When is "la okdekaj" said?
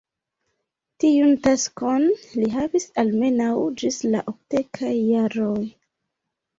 4.17-4.95